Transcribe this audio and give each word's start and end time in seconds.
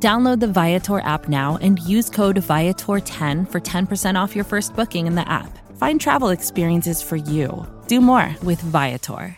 Download 0.00 0.38
the 0.38 0.46
Viator 0.46 1.00
app 1.00 1.28
now 1.28 1.58
and 1.60 1.80
use 1.80 2.08
code 2.08 2.36
Viator10 2.36 3.50
for 3.50 3.60
10% 3.60 4.14
off 4.14 4.36
your 4.36 4.44
first 4.44 4.76
booking 4.76 5.08
in 5.08 5.16
the 5.16 5.28
app. 5.28 5.58
Find 5.76 6.00
travel 6.00 6.28
experiences 6.28 7.02
for 7.02 7.16
you. 7.16 7.66
Do 7.88 8.00
more 8.00 8.34
with 8.44 8.60
Viator. 8.60 9.36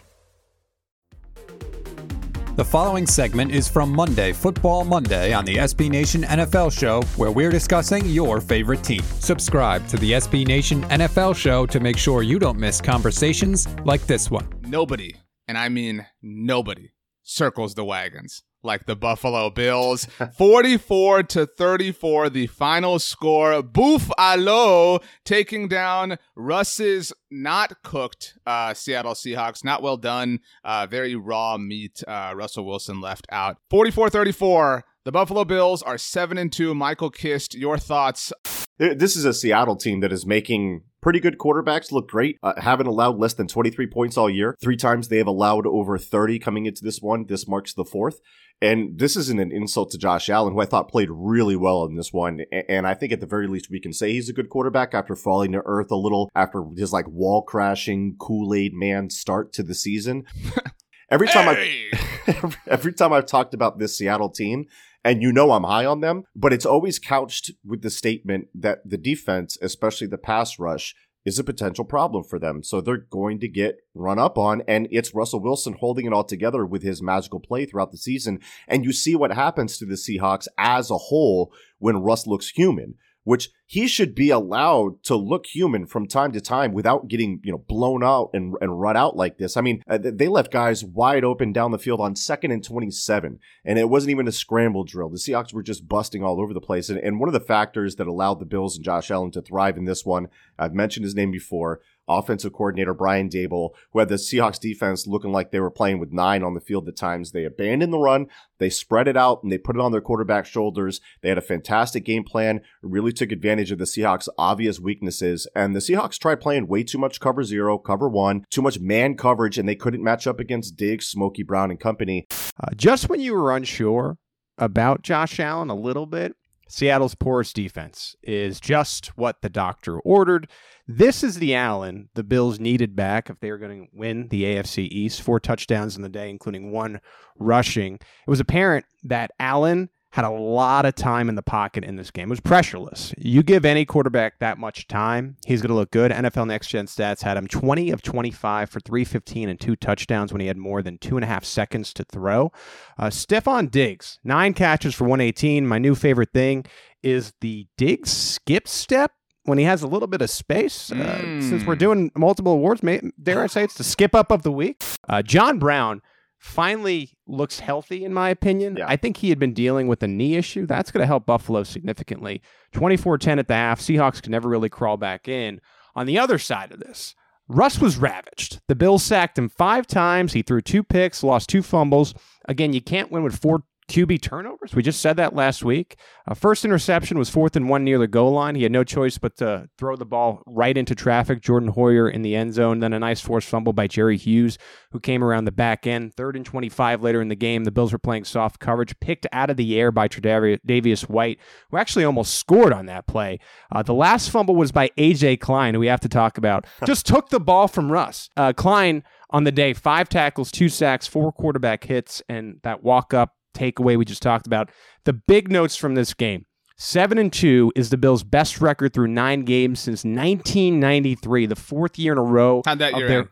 The 2.56 2.64
following 2.64 3.06
segment 3.06 3.52
is 3.52 3.68
from 3.68 3.90
Monday, 3.90 4.34
Football 4.34 4.84
Monday, 4.84 5.32
on 5.32 5.46
the 5.46 5.56
SB 5.56 5.88
Nation 5.88 6.24
NFL 6.24 6.78
Show, 6.78 7.00
where 7.16 7.30
we're 7.30 7.50
discussing 7.50 8.04
your 8.04 8.38
favorite 8.38 8.84
team. 8.84 9.00
Subscribe 9.00 9.86
to 9.88 9.96
the 9.96 10.12
SB 10.12 10.46
Nation 10.46 10.82
NFL 10.84 11.36
Show 11.36 11.64
to 11.64 11.80
make 11.80 11.96
sure 11.96 12.22
you 12.22 12.38
don't 12.38 12.58
miss 12.58 12.82
conversations 12.82 13.66
like 13.86 14.06
this 14.06 14.30
one. 14.30 14.46
Nobody, 14.60 15.16
and 15.48 15.56
I 15.56 15.70
mean 15.70 16.04
nobody, 16.20 16.90
circles 17.30 17.74
the 17.74 17.84
wagons 17.84 18.42
like 18.62 18.86
the 18.86 18.96
Buffalo 18.96 19.50
Bills. 19.50 20.06
44 20.36 21.22
to 21.24 21.46
34, 21.46 22.30
the 22.30 22.46
final 22.46 22.98
score. 22.98 23.62
Buffalo 23.62 25.00
taking 25.24 25.68
down 25.68 26.18
Russ's 26.36 27.12
not 27.30 27.82
cooked 27.82 28.34
uh, 28.46 28.74
Seattle 28.74 29.14
Seahawks. 29.14 29.64
Not 29.64 29.82
well 29.82 29.96
done. 29.96 30.40
Uh, 30.64 30.86
very 30.86 31.14
raw 31.14 31.56
meat. 31.56 32.02
Uh, 32.06 32.32
Russell 32.36 32.66
Wilson 32.66 33.00
left 33.00 33.26
out. 33.30 33.58
44 33.70 34.10
34. 34.10 34.84
The 35.04 35.12
Buffalo 35.12 35.44
Bills 35.44 35.82
are 35.82 35.96
7 35.96 36.36
and 36.36 36.52
2. 36.52 36.74
Michael 36.74 37.10
Kist, 37.10 37.54
your 37.54 37.78
thoughts? 37.78 38.32
This 38.78 39.16
is 39.16 39.24
a 39.24 39.32
Seattle 39.32 39.76
team 39.76 40.00
that 40.00 40.12
is 40.12 40.26
making 40.26 40.82
pretty 41.00 41.20
good 41.20 41.38
quarterbacks 41.38 41.92
look 41.92 42.08
great. 42.08 42.38
Uh, 42.42 42.60
haven't 42.60 42.86
allowed 42.86 43.18
less 43.18 43.34
than 43.34 43.48
23 43.48 43.86
points 43.86 44.16
all 44.16 44.30
year. 44.30 44.56
Three 44.60 44.76
times 44.76 45.08
they 45.08 45.18
have 45.18 45.26
allowed 45.26 45.66
over 45.66 45.98
30 45.98 46.38
coming 46.38 46.66
into 46.66 46.82
this 46.84 47.00
one. 47.00 47.26
This 47.26 47.48
marks 47.48 47.74
the 47.74 47.84
fourth. 47.84 48.20
And 48.62 48.98
this 48.98 49.16
isn't 49.16 49.40
an 49.40 49.52
insult 49.52 49.90
to 49.92 49.98
Josh 49.98 50.28
Allen, 50.28 50.52
who 50.52 50.60
I 50.60 50.66
thought 50.66 50.90
played 50.90 51.08
really 51.10 51.56
well 51.56 51.84
in 51.86 51.96
this 51.96 52.12
one. 52.12 52.40
And 52.68 52.86
I 52.86 52.92
think 52.92 53.10
at 53.10 53.20
the 53.20 53.26
very 53.26 53.46
least 53.46 53.70
we 53.70 53.80
can 53.80 53.94
say 53.94 54.12
he's 54.12 54.28
a 54.28 54.34
good 54.34 54.50
quarterback 54.50 54.92
after 54.92 55.16
falling 55.16 55.52
to 55.52 55.62
earth 55.64 55.90
a 55.90 55.96
little 55.96 56.30
after 56.34 56.64
his 56.76 56.92
like 56.92 57.08
wall 57.08 57.40
crashing 57.42 58.16
Kool 58.18 58.52
Aid 58.52 58.74
man 58.74 59.08
start 59.08 59.54
to 59.54 59.62
the 59.62 59.74
season. 59.74 60.24
Every 61.10 61.26
time 61.26 61.56
Hey! 61.56 61.88
I 61.92 62.00
every 62.68 62.92
time 62.92 63.12
I've 63.12 63.26
talked 63.26 63.54
about 63.54 63.78
this 63.78 63.96
Seattle 63.96 64.28
team, 64.28 64.66
and 65.04 65.22
you 65.22 65.32
know 65.32 65.52
I'm 65.52 65.64
high 65.64 65.86
on 65.86 66.00
them, 66.00 66.24
but 66.34 66.52
it's 66.52 66.66
always 66.66 66.98
couched 66.98 67.50
with 67.64 67.82
the 67.82 67.90
statement 67.90 68.48
that 68.54 68.88
the 68.88 68.98
defense, 68.98 69.56
especially 69.62 70.06
the 70.06 70.18
pass 70.18 70.58
rush, 70.58 70.94
is 71.24 71.38
a 71.38 71.44
potential 71.44 71.84
problem 71.84 72.24
for 72.24 72.38
them. 72.38 72.62
So 72.62 72.80
they're 72.80 72.96
going 72.96 73.40
to 73.40 73.48
get 73.48 73.78
run 73.94 74.18
up 74.18 74.38
on, 74.38 74.62
and 74.66 74.88
it's 74.90 75.14
Russell 75.14 75.42
Wilson 75.42 75.76
holding 75.78 76.06
it 76.06 76.12
all 76.12 76.24
together 76.24 76.64
with 76.64 76.82
his 76.82 77.02
magical 77.02 77.40
play 77.40 77.66
throughout 77.66 77.92
the 77.92 77.98
season. 77.98 78.40
And 78.66 78.84
you 78.84 78.92
see 78.92 79.14
what 79.14 79.32
happens 79.32 79.76
to 79.78 79.86
the 79.86 79.94
Seahawks 79.94 80.48
as 80.56 80.90
a 80.90 80.96
whole 80.96 81.52
when 81.78 82.02
Russ 82.02 82.26
looks 82.26 82.50
human. 82.50 82.94
Which 83.24 83.50
he 83.70 83.86
should 83.86 84.16
be 84.16 84.30
allowed 84.30 85.00
to 85.04 85.14
look 85.14 85.46
human 85.46 85.86
from 85.86 86.04
time 86.04 86.32
to 86.32 86.40
time 86.40 86.72
without 86.72 87.06
getting, 87.06 87.38
you 87.44 87.52
know, 87.52 87.64
blown 87.68 88.02
out 88.02 88.28
and, 88.34 88.56
and 88.60 88.80
run 88.80 88.96
out 88.96 89.14
like 89.14 89.38
this. 89.38 89.56
I 89.56 89.60
mean, 89.60 89.80
uh, 89.88 89.96
they 90.02 90.26
left 90.26 90.50
guys 90.50 90.84
wide 90.84 91.22
open 91.22 91.52
down 91.52 91.70
the 91.70 91.78
field 91.78 92.00
on 92.00 92.16
second 92.16 92.50
and 92.50 92.64
27, 92.64 93.38
and 93.64 93.78
it 93.78 93.88
wasn't 93.88 94.10
even 94.10 94.26
a 94.26 94.32
scramble 94.32 94.82
drill. 94.82 95.08
The 95.08 95.18
Seahawks 95.18 95.54
were 95.54 95.62
just 95.62 95.86
busting 95.86 96.24
all 96.24 96.40
over 96.40 96.52
the 96.52 96.60
place. 96.60 96.88
And, 96.88 96.98
and 96.98 97.20
one 97.20 97.28
of 97.28 97.32
the 97.32 97.38
factors 97.38 97.94
that 97.94 98.08
allowed 98.08 98.40
the 98.40 98.44
Bills 98.44 98.74
and 98.74 98.84
Josh 98.84 99.08
Allen 99.08 99.30
to 99.30 99.40
thrive 99.40 99.76
in 99.76 99.84
this 99.84 100.04
one, 100.04 100.26
I've 100.58 100.74
mentioned 100.74 101.04
his 101.04 101.14
name 101.14 101.30
before, 101.30 101.80
offensive 102.10 102.52
coordinator 102.52 102.92
Brian 102.92 103.28
Daboll, 103.28 103.70
who 103.92 104.00
had 104.00 104.08
the 104.08 104.16
Seahawks 104.16 104.58
defense 104.58 105.06
looking 105.06 105.30
like 105.30 105.52
they 105.52 105.60
were 105.60 105.70
playing 105.70 106.00
with 106.00 106.12
nine 106.12 106.42
on 106.42 106.54
the 106.54 106.60
field 106.60 106.88
at 106.88 106.96
times. 106.96 107.30
They 107.30 107.44
abandoned 107.44 107.92
the 107.92 107.98
run, 107.98 108.26
they 108.58 108.68
spread 108.68 109.06
it 109.06 109.16
out, 109.16 109.42
and 109.42 109.52
they 109.52 109.58
put 109.58 109.76
it 109.76 109.82
on 109.82 109.92
their 109.92 110.00
quarterback 110.00 110.44
shoulders. 110.44 111.00
They 111.22 111.28
had 111.28 111.38
a 111.38 111.42
fantastic 111.42 112.04
game 112.04 112.24
plan, 112.24 112.62
really 112.82 113.12
took 113.12 113.30
advantage 113.30 113.59
of 113.68 113.78
the 113.78 113.84
Seahawks' 113.84 114.28
obvious 114.38 114.80
weaknesses. 114.80 115.46
And 115.54 115.76
the 115.76 115.80
Seahawks 115.80 116.18
tried 116.18 116.40
playing 116.40 116.66
way 116.66 116.82
too 116.82 116.98
much 116.98 117.20
cover 117.20 117.44
zero, 117.44 117.76
cover 117.76 118.08
one, 118.08 118.46
too 118.50 118.62
much 118.62 118.80
man 118.80 119.16
coverage, 119.16 119.58
and 119.58 119.68
they 119.68 119.76
couldn't 119.76 120.02
match 120.02 120.26
up 120.26 120.40
against 120.40 120.76
Diggs, 120.76 121.06
Smokey 121.06 121.42
Brown, 121.42 121.70
and 121.70 121.78
company. 121.78 122.26
Uh, 122.30 122.72
just 122.74 123.10
when 123.10 123.20
you 123.20 123.34
were 123.34 123.54
unsure 123.54 124.16
about 124.56 125.02
Josh 125.02 125.38
Allen 125.38 125.68
a 125.68 125.74
little 125.74 126.06
bit, 126.06 126.34
Seattle's 126.70 127.16
porous 127.16 127.52
defense 127.52 128.14
is 128.22 128.60
just 128.60 129.18
what 129.18 129.42
the 129.42 129.50
doctor 129.50 129.98
ordered. 130.00 130.48
This 130.86 131.24
is 131.24 131.36
the 131.36 131.54
Allen 131.54 132.08
the 132.14 132.22
Bills 132.22 132.60
needed 132.60 132.94
back 132.94 133.28
if 133.28 133.40
they 133.40 133.50
were 133.50 133.58
going 133.58 133.86
to 133.86 133.88
win 133.92 134.28
the 134.28 134.44
AFC 134.44 134.88
East. 134.88 135.20
Four 135.20 135.40
touchdowns 135.40 135.96
in 135.96 136.02
the 136.02 136.08
day, 136.08 136.30
including 136.30 136.70
one 136.70 137.00
rushing. 137.38 137.94
It 137.94 138.30
was 138.30 138.40
apparent 138.40 138.86
that 139.02 139.32
Allen 139.40 139.90
had 140.12 140.24
a 140.24 140.30
lot 140.30 140.84
of 140.86 140.94
time 140.96 141.28
in 141.28 141.36
the 141.36 141.42
pocket 141.42 141.84
in 141.84 141.94
this 141.96 142.10
game. 142.10 142.28
It 142.28 142.30
was 142.30 142.40
pressureless. 142.40 143.14
You 143.16 143.42
give 143.44 143.64
any 143.64 143.84
quarterback 143.84 144.40
that 144.40 144.58
much 144.58 144.88
time, 144.88 145.36
he's 145.46 145.62
going 145.62 145.68
to 145.68 145.74
look 145.74 145.92
good. 145.92 146.10
NFL 146.10 146.48
Next 146.48 146.66
Gen 146.68 146.86
Stats 146.86 147.22
had 147.22 147.36
him 147.36 147.46
20 147.46 147.90
of 147.92 148.02
25 148.02 148.68
for 148.70 148.80
315 148.80 149.48
and 149.48 149.60
two 149.60 149.76
touchdowns 149.76 150.32
when 150.32 150.40
he 150.40 150.48
had 150.48 150.56
more 150.56 150.82
than 150.82 150.98
two 150.98 151.16
and 151.16 151.22
a 151.24 151.28
half 151.28 151.44
seconds 151.44 151.92
to 151.94 152.04
throw. 152.04 152.50
Uh, 152.98 153.06
Stefon 153.06 153.70
Diggs, 153.70 154.18
nine 154.24 154.52
catches 154.52 154.94
for 154.94 155.04
118. 155.04 155.66
My 155.66 155.78
new 155.78 155.94
favorite 155.94 156.30
thing 156.34 156.64
is 157.02 157.32
the 157.40 157.66
Diggs 157.76 158.10
skip 158.10 158.66
step 158.66 159.12
when 159.44 159.58
he 159.58 159.64
has 159.64 159.82
a 159.82 159.86
little 159.86 160.08
bit 160.08 160.22
of 160.22 160.30
space. 160.30 160.90
Uh, 160.92 160.96
Mm. 161.20 161.42
Since 161.48 161.64
we're 161.64 161.76
doing 161.76 162.10
multiple 162.16 162.52
awards, 162.52 162.82
may, 162.82 163.00
dare 163.22 163.42
I 163.42 163.46
say 163.46 163.62
it's 163.64 163.74
the 163.74 163.84
skip 163.84 164.14
up 164.14 164.30
of 164.32 164.42
the 164.42 164.52
week? 164.52 164.82
Uh, 165.08 165.22
John 165.22 165.58
Brown 165.58 166.02
finally 166.40 167.10
looks 167.26 167.60
healthy, 167.60 168.04
in 168.04 168.12
my 168.12 168.30
opinion. 168.30 168.76
Yeah. 168.76 168.86
I 168.88 168.96
think 168.96 169.18
he 169.18 169.28
had 169.28 169.38
been 169.38 169.52
dealing 169.52 169.86
with 169.86 170.02
a 170.02 170.08
knee 170.08 170.36
issue. 170.36 170.66
That's 170.66 170.90
going 170.90 171.02
to 171.02 171.06
help 171.06 171.26
Buffalo 171.26 171.62
significantly. 171.62 172.42
24 172.72 173.18
10 173.18 173.38
at 173.38 173.46
the 173.46 173.54
half. 173.54 173.80
Seahawks 173.80 174.22
could 174.22 174.32
never 174.32 174.48
really 174.48 174.70
crawl 174.70 174.96
back 174.96 175.28
in. 175.28 175.60
On 175.94 176.06
the 176.06 176.18
other 176.18 176.38
side 176.38 176.72
of 176.72 176.80
this, 176.80 177.14
Russ 177.46 177.78
was 177.78 177.98
ravaged. 177.98 178.60
The 178.68 178.74
Bills 178.74 179.02
sacked 179.02 179.36
him 179.36 179.48
five 179.48 179.86
times. 179.86 180.32
He 180.32 180.42
threw 180.42 180.62
two 180.62 180.82
picks, 180.82 181.22
lost 181.22 181.48
two 181.48 181.62
fumbles. 181.62 182.14
Again, 182.46 182.72
you 182.72 182.80
can't 182.80 183.12
win 183.12 183.22
with 183.22 183.40
four 183.40 183.64
QB 183.90 184.22
turnovers. 184.22 184.72
We 184.72 184.82
just 184.82 185.00
said 185.00 185.16
that 185.16 185.34
last 185.34 185.64
week. 185.64 185.96
Uh, 186.26 186.34
first 186.34 186.64
interception 186.64 187.18
was 187.18 187.28
fourth 187.28 187.56
and 187.56 187.68
one 187.68 187.82
near 187.82 187.98
the 187.98 188.06
goal 188.06 188.30
line. 188.32 188.54
He 188.54 188.62
had 188.62 188.70
no 188.70 188.84
choice 188.84 189.18
but 189.18 189.36
to 189.38 189.68
throw 189.76 189.96
the 189.96 190.06
ball 190.06 190.42
right 190.46 190.76
into 190.76 190.94
traffic. 190.94 191.42
Jordan 191.42 191.72
Poyer 191.72 192.10
in 192.10 192.22
the 192.22 192.36
end 192.36 192.54
zone. 192.54 192.78
Then 192.78 192.92
a 192.92 193.00
nice 193.00 193.20
forced 193.20 193.48
fumble 193.48 193.72
by 193.72 193.88
Jerry 193.88 194.16
Hughes, 194.16 194.58
who 194.92 195.00
came 195.00 195.24
around 195.24 195.44
the 195.44 195.52
back 195.52 195.88
end. 195.88 196.14
Third 196.14 196.36
and 196.36 196.46
25 196.46 197.02
later 197.02 197.20
in 197.20 197.28
the 197.28 197.34
game. 197.34 197.64
The 197.64 197.72
Bills 197.72 197.92
were 197.92 197.98
playing 197.98 198.24
soft 198.24 198.60
coverage, 198.60 198.98
picked 199.00 199.26
out 199.32 199.50
of 199.50 199.56
the 199.56 199.78
air 199.78 199.90
by 199.90 200.06
Tre'Davious 200.06 201.08
White, 201.08 201.40
who 201.70 201.76
actually 201.76 202.04
almost 202.04 202.36
scored 202.36 202.72
on 202.72 202.86
that 202.86 203.08
play. 203.08 203.40
Uh, 203.72 203.82
the 203.82 203.92
last 203.94 204.30
fumble 204.30 204.54
was 204.54 204.70
by 204.70 204.90
A.J. 204.96 205.38
Klein, 205.38 205.74
who 205.74 205.80
we 205.80 205.88
have 205.88 206.00
to 206.00 206.08
talk 206.08 206.38
about. 206.38 206.64
Just 206.86 207.06
took 207.06 207.30
the 207.30 207.40
ball 207.40 207.66
from 207.66 207.90
Russ. 207.90 208.30
Uh, 208.36 208.52
Klein 208.52 209.02
on 209.30 209.42
the 209.44 209.52
day, 209.52 209.72
five 209.72 210.08
tackles, 210.08 210.52
two 210.52 210.68
sacks, 210.68 211.08
four 211.08 211.32
quarterback 211.32 211.84
hits, 211.84 212.22
and 212.28 212.60
that 212.62 212.84
walk 212.84 213.12
up 213.14 213.34
takeaway 213.54 213.96
we 213.96 214.04
just 214.04 214.22
talked 214.22 214.46
about. 214.46 214.70
The 215.04 215.12
big 215.12 215.50
notes 215.50 215.76
from 215.76 215.94
this 215.94 216.14
game. 216.14 216.46
Seven 216.76 217.18
and 217.18 217.30
two 217.32 217.72
is 217.76 217.90
the 217.90 217.98
Bills' 217.98 218.24
best 218.24 218.60
record 218.60 218.94
through 218.94 219.08
nine 219.08 219.44
games 219.44 219.80
since 219.80 220.02
1993, 220.02 221.46
the 221.46 221.54
fourth 221.56 221.98
year 221.98 222.12
in 222.12 222.18
a 222.18 222.22
row 222.22 222.62
of 222.94 223.00
their 223.08 223.28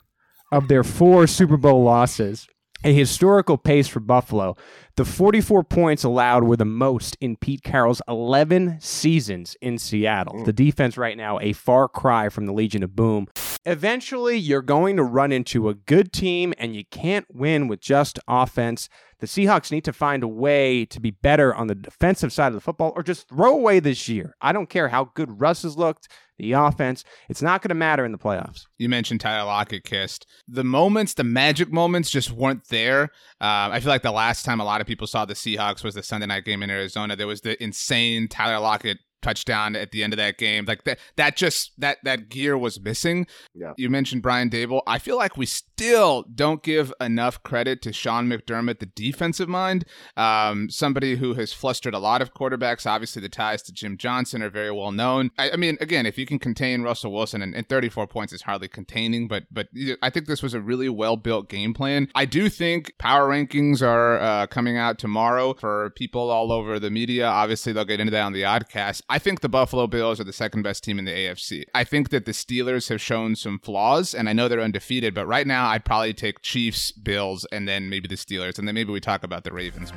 of 0.53 0.69
their 0.69 0.85
four 0.85 1.27
Super 1.27 1.57
Bowl 1.57 1.83
losses. 1.83 2.47
A 2.85 2.93
historical 2.93 3.59
pace 3.59 3.89
for 3.89 3.99
Buffalo. 3.99 4.57
The 4.97 5.05
44 5.05 5.65
points 5.65 6.05
allowed 6.05 6.45
were 6.45 6.57
the 6.57 6.65
most 6.65 7.17
in 7.21 7.37
Pete 7.37 7.65
Carroll's 7.65 8.01
11 8.07 8.79
seasons 8.81 9.57
in 9.61 9.79
Seattle. 9.79 10.45
The 10.45 10.53
defense 10.53 10.97
right 10.97 11.17
now, 11.17 11.41
a 11.41 11.53
far 11.55 11.89
cry 11.89 12.29
from 12.29 12.47
the 12.47 12.53
Legion 12.53 12.85
of 12.85 12.95
Boom. 12.95 13.27
Eventually, 13.69 14.39
you're 14.39 14.63
going 14.63 14.97
to 14.97 15.03
run 15.03 15.31
into 15.31 15.69
a 15.69 15.75
good 15.75 16.11
team, 16.11 16.55
and 16.57 16.75
you 16.75 16.87
can't 16.91 17.27
win 17.31 17.69
with 17.69 17.81
just 17.83 18.19
offense. 18.27 18.89
The 19.21 19.27
Seahawks 19.27 19.71
need 19.71 19.85
to 19.85 19.93
find 19.93 20.23
a 20.23 20.29
way 20.29 20.87
to 20.87 20.99
be 20.99 21.11
better 21.11 21.55
on 21.55 21.67
the 21.67 21.75
defensive 21.75 22.33
side 22.33 22.47
of 22.47 22.55
the 22.55 22.63
football 22.63 22.95
or 22.97 23.03
just 23.03 23.29
throw 23.29 23.53
away 23.53 23.79
this 23.79 24.09
year. 24.09 24.35
I 24.41 24.53
don't 24.53 24.71
care 24.71 24.89
how 24.89 25.11
good 25.13 25.43
Russ 25.43 25.65
has 25.65 25.77
looked, 25.77 26.09
the 26.39 26.53
offense. 26.53 27.05
It's 27.29 27.43
not 27.43 27.61
going 27.61 27.69
to 27.69 27.75
matter 27.75 28.07
in 28.07 28.13
the 28.13 28.19
playoffs. 28.19 28.63
You 28.79 28.89
mentioned 28.89 29.21
Tyler 29.21 29.45
Lockett 29.45 29.85
kissed. 29.85 30.27
The 30.47 30.65
moments, 30.65 31.13
the 31.13 31.25
magic 31.25 31.71
moments, 31.71 32.09
just 32.09 32.31
weren't 32.31 32.67
there. 32.69 33.11
Uh, 33.39 33.69
I 33.71 33.81
feel 33.81 33.91
like 33.91 34.01
the 34.01 34.13
last 34.13 34.47
time 34.47 34.61
a 34.61 34.65
lot 34.65 34.81
of 34.81 34.87
people 34.87 35.07
saw 35.07 35.27
the 35.27 35.35
Seahawks 35.35 35.85
was 35.85 35.95
the 35.95 36.03
Sunday 36.03 36.27
night 36.27 36.47
game 36.47 36.63
in 36.63 36.71
Arizona. 36.71 37.17
There 37.17 37.27
was 37.27 37.43
the 37.43 37.63
insane 37.63 38.29
Tyler 38.29 38.61
Lockett 38.61 38.97
touchdown 39.23 39.77
at 39.77 39.91
the 39.91 40.03
end 40.03 40.13
of 40.13 40.17
that 40.19 40.39
game. 40.39 40.65
Like 40.65 40.85
that 40.85 40.99
that 41.17 41.37
just 41.37 41.73
that 41.79 41.99
that 42.05 42.29
gear 42.29 42.57
was 42.57 42.81
missing. 42.81 43.27
Yeah. 43.55 43.73
You 43.77 43.91
mentioned 43.91 44.23
Brian 44.23 44.51
Daboll. 44.51 44.83
I 44.87 44.99
feel 44.99 45.17
like 45.17 45.37
we 45.37 45.47
still 45.47 46.25
don't 46.35 46.63
give 46.63 46.93
enough 47.01 47.43
credit 47.43 47.83
to 47.83 47.93
Sean 47.93 48.29
McDermott, 48.29 48.79
the 48.79 48.87
defensive 48.87 49.49
mind. 49.49 49.85
Um, 50.17 50.71
somebody 50.71 51.17
who 51.17 51.35
has 51.35 51.53
flustered 51.53 51.95
a 51.95 51.99
lot 51.99 52.23
of 52.23 52.35
quarterbacks. 52.35 52.87
Obviously, 52.87 53.23
the 53.23 53.29
ties 53.29 53.63
to 53.63 53.73
Jim 53.73 53.97
Johnson 53.97 54.43
are 54.43 54.51
very 54.51 54.71
well 54.71 54.93
known. 54.93 55.31
I, 55.39 55.53
I 55.53 55.57
mean, 55.57 55.79
again, 55.81 56.07
if 56.07 56.19
you 56.19 56.27
can 56.27 56.39
contain 56.39 56.83
Russell 56.83 57.13
Wilson 57.13 57.43
and, 57.43 57.55
and 57.55 57.69
34 57.69 58.07
points 58.07 58.33
is 58.33 58.43
hardly 58.43 58.69
containing, 58.69 59.29
but 59.29 59.45
but 59.51 59.69
I 60.03 60.11
think 60.11 60.27
this 60.27 60.43
was 60.43 60.55
a 60.55 60.61
really 60.61 60.89
well 60.89 61.17
built 61.17 61.49
game 61.49 61.75
plan. 61.75 62.09
I 62.15 62.25
do 62.25 62.49
think 62.49 62.93
power 62.99 63.29
rankings 63.29 63.83
are 63.83 64.19
uh, 64.19 64.47
coming 64.47 64.77
out 64.77 64.99
tomorrow 64.99 65.55
for 65.55 65.91
people 65.91 66.31
all 66.31 66.53
over 66.53 66.79
the 66.79 66.91
media. 66.91 67.27
Obviously, 67.27 67.73
they'll 67.73 67.85
get 67.85 68.01
into 68.01 68.11
that 68.13 68.23
on 68.23 68.33
the 68.33 68.43
oddcast. 68.43 69.03
I 69.11 69.19
think 69.19 69.41
the 69.41 69.49
Buffalo 69.49 69.87
Bills 69.87 70.21
are 70.21 70.25
the 70.25 70.35
second 70.35 70.63
best 70.63 70.85
team 70.85 70.99
in 70.99 71.07
the 71.07 71.13
AFC. 71.13 71.65
I 71.75 71.83
think 71.83 72.11
that 72.11 72.27
the 72.27 72.33
Steelers 72.33 72.91
have 72.91 73.01
shown 73.01 73.37
some 73.37 73.59
flaws, 73.59 74.15
and 74.15 74.29
I 74.29 74.35
know 74.35 74.49
they're 74.49 74.61
undefeated, 74.61 75.15
but 75.15 75.27
right 75.27 75.47
now 75.47 75.67
I'd 75.69 75.87
probably 75.87 76.13
take 76.13 76.43
Chiefs, 76.43 76.93
Bills, 76.93 77.47
and 77.51 77.67
then 77.67 77.89
maybe 77.89 78.07
the 78.07 78.17
Steelers, 78.17 78.59
and 78.59 78.69
then 78.69 78.75
maybe 78.75 78.93
we 78.93 79.01
talk 79.01 79.23
about 79.25 79.45
the 79.45 79.53
Ravens. 79.53 79.95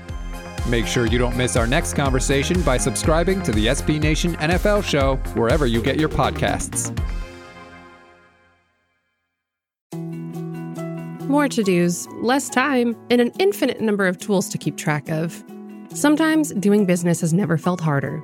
Make 0.69 0.87
sure 0.87 1.07
you 1.07 1.17
don't 1.17 1.35
miss 1.35 1.57
our 1.57 1.67
next 1.67 1.93
conversation 1.93 2.61
by 2.61 2.77
subscribing 2.77 3.43
to 3.43 3.51
the 3.51 3.67
SB 3.67 3.99
Nation 3.99 4.37
NFL 4.37 4.81
show 4.85 5.17
wherever 5.33 5.65
you 5.67 5.81
get 5.81 5.99
your 5.99 6.07
podcasts. 6.07 6.97
More 11.27 11.49
to 11.49 11.63
dos, 11.63 12.07
less 12.21 12.47
time, 12.47 12.95
and 13.09 13.19
an 13.19 13.33
infinite 13.39 13.81
number 13.81 14.07
of 14.07 14.19
tools 14.19 14.47
to 14.47 14.57
keep 14.57 14.77
track 14.77 15.09
of. 15.09 15.43
Sometimes 15.93 16.53
doing 16.53 16.85
business 16.85 17.19
has 17.19 17.33
never 17.33 17.57
felt 17.57 17.81
harder, 17.81 18.23